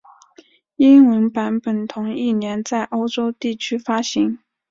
[0.77, 4.39] 英文版本于同一年在欧洲地区发行。